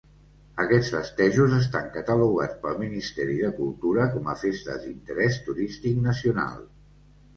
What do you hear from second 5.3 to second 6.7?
Turístic Nacional.